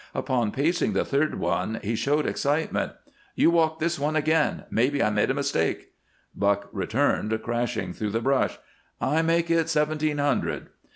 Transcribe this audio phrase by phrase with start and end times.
[0.15, 2.93] Upon pacing the third one, he showed excitement.
[3.35, 5.91] "You walk this one again mebbe I made a mistake."
[6.35, 8.57] Buck returned, crashing through the brush.
[8.99, 10.69] "I make it seventeen hundred."